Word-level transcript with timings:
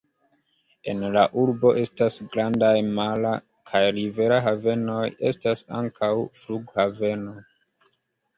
En 0.93 1.01
la 1.15 1.25
urbo 1.41 1.73
estas 1.81 2.17
grandaj 2.35 2.71
mara 3.01 3.33
kaj 3.73 3.83
rivera 3.99 4.41
havenoj; 4.47 5.05
estas 5.33 5.63
ankaŭ 5.83 6.11
flughaveno. 6.41 7.37